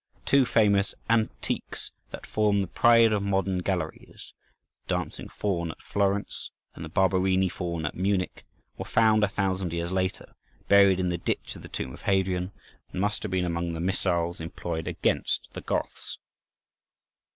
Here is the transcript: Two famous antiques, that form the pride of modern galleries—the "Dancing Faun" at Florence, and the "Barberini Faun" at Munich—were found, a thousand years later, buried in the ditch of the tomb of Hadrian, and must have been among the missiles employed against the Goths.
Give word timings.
Two 0.25 0.45
famous 0.45 0.95
antiques, 1.11 1.91
that 2.09 2.25
form 2.25 2.61
the 2.61 2.65
pride 2.67 3.13
of 3.13 3.21
modern 3.21 3.59
galleries—the 3.59 4.33
"Dancing 4.87 5.29
Faun" 5.29 5.69
at 5.69 5.81
Florence, 5.83 6.49
and 6.73 6.83
the 6.83 6.89
"Barberini 6.89 7.47
Faun" 7.49 7.85
at 7.85 7.93
Munich—were 7.93 8.83
found, 8.85 9.23
a 9.23 9.27
thousand 9.27 9.73
years 9.73 9.91
later, 9.91 10.33
buried 10.67 10.99
in 10.99 11.09
the 11.09 11.19
ditch 11.19 11.55
of 11.55 11.61
the 11.61 11.67
tomb 11.69 11.93
of 11.93 12.01
Hadrian, 12.01 12.51
and 12.91 12.99
must 12.99 13.21
have 13.21 13.31
been 13.31 13.45
among 13.45 13.73
the 13.73 13.79
missiles 13.79 14.39
employed 14.39 14.87
against 14.87 15.47
the 15.53 15.61
Goths. 15.61 16.17